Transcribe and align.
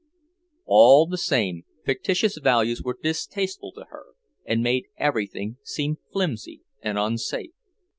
All 0.65 1.05
the 1.05 1.15
same, 1.19 1.63
fictitious 1.85 2.35
values 2.39 2.81
were 2.81 2.97
distasteful 2.99 3.71
to 3.73 3.85
her, 3.91 4.05
and 4.43 4.63
made 4.63 4.87
everything 4.97 5.57
seem 5.61 5.97
flimsy 6.11 6.63
and 6.81 6.97
unsafe. 6.97 7.51